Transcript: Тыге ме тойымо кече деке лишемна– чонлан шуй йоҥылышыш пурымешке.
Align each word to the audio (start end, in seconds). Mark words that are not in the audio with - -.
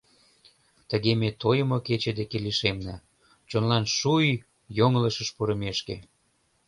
Тыге 0.89 1.11
ме 1.19 1.29
тойымо 1.41 1.77
кече 1.87 2.11
деке 2.19 2.37
лишемна– 2.45 2.95
чонлан 3.49 3.85
шуй 3.97 4.27
йоҥылышыш 4.77 5.29
пурымешке. 5.35 5.97